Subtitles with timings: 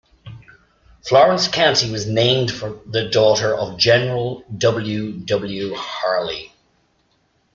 [1.05, 5.11] Florence County was named for the daughter of General W.
[5.19, 5.75] W.
[5.75, 6.49] Harllee.